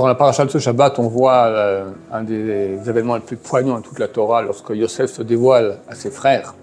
[0.00, 3.80] Dans la paracha de ce Shabbat, on voit euh, un des événements les plus poignants
[3.80, 6.54] de toute la Torah lorsque Yosef se dévoile à ses frères.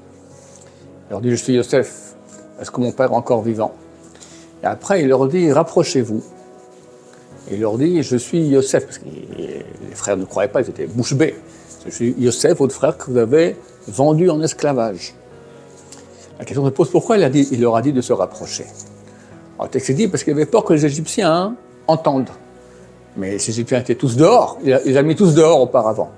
[1.06, 2.16] Il leur dit Je suis Yosef,
[2.60, 3.76] est-ce que mon père est encore vivant?
[4.64, 6.24] Et après, il leur dit Rapprochez-vous.
[7.52, 9.64] Il leur dit Je suis Yosef, parce que les
[9.94, 11.36] frères ne croyaient pas, ils étaient bouche bée.
[11.86, 13.56] Je suis Yosef, votre frère que vous avez
[13.88, 15.14] vendu en esclavage.
[16.40, 18.66] La question se pose pourquoi il leur a dit de se rapprocher?
[19.58, 22.32] Alors, le texte dit parce qu'il avait peur que les Égyptiens entendent.
[23.18, 26.12] Mais les Égyptiens étaient tous dehors, il les a mis tous dehors auparavant.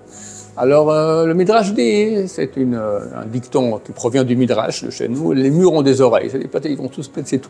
[0.57, 5.07] Alors euh, le Midrash dit, c'est euh, un dicton qui provient du Midrash de chez
[5.07, 6.29] nous, les murs ont des oreilles.
[6.65, 7.09] Ils vont tous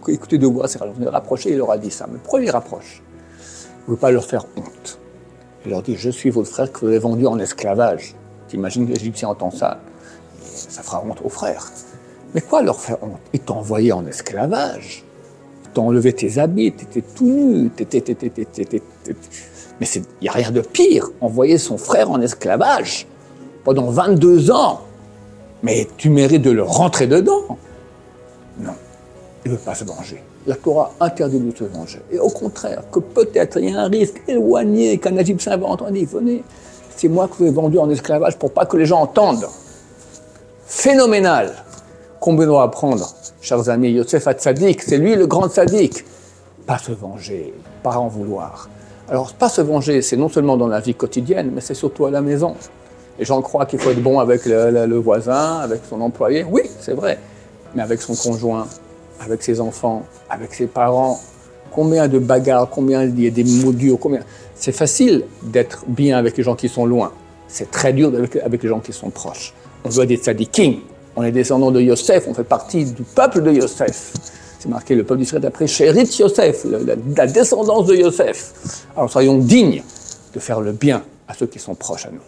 [0.10, 2.06] écouter de voix, c'est rapprocher, il leur a dit ça.
[2.12, 3.02] Mais pourquoi il rapproche
[3.88, 5.00] Il ne pas leur faire honte.
[5.66, 8.14] Il leur dit, je suis votre frère que vous avez vendu en esclavage.
[8.48, 9.80] T'imagines que l'Égyptien entend ça
[10.44, 11.66] Ça fera honte aux frères.
[12.36, 13.20] Mais quoi leur faire honte?
[13.34, 15.04] Ils t'ont envoyé en esclavage.
[15.74, 17.72] T'ont enlevé tes habits, t'étais tout nu,
[19.80, 23.08] Mais il n'y a rien de pire, envoyer son frère en esclavage
[23.64, 24.82] pendant 22 ans.
[25.62, 27.58] Mais tu mérites de le rentrer dedans.
[28.60, 28.72] Non,
[29.46, 30.24] il ne veut pas se venger.
[30.48, 32.00] La Torah interdit de se venger.
[32.12, 35.92] Et au contraire, que peut-être il y a un risque éloigné qu'un Égyptien va entendre,
[35.92, 36.44] venez,
[36.96, 39.48] c'est moi que vous avez vendu en esclavage pour pas que les gens entendent.
[40.66, 41.54] Phénoménal.
[42.20, 46.04] Combien doit apprendre, chers amis, Yosef Hatzadik, c'est lui le grand Tzadik.
[46.66, 48.70] Pas se venger, pas en vouloir.
[49.08, 52.12] Alors, pas se venger, c'est non seulement dans la vie quotidienne, mais c'est surtout à
[52.12, 52.56] la maison.
[53.18, 56.44] Les gens croient qu'il faut être bon avec le, voisin, avec son employé.
[56.44, 57.18] Oui, c'est vrai.
[57.74, 58.68] Mais avec son conjoint,
[59.22, 61.20] avec ses enfants, avec ses parents,
[61.72, 64.22] combien de bagarres, combien il y a des mots durs, combien.
[64.56, 67.14] C'est facile d'être bien avec les gens qui sont loin.
[67.48, 68.12] C'est très dur
[68.44, 69.54] avec, les gens qui sont proches.
[69.86, 70.76] On doit des tzadikim,
[71.20, 74.14] on est descendants de Yosef, on fait partie du peuple de Yosef.
[74.58, 78.86] C'est marqué le peuple d'Israël d'après Chérit Yosef, la, descendance de Yosef.
[78.96, 79.84] Alors soyons dignes
[80.34, 82.22] de faire le bien à ceux qui sont proches à nous.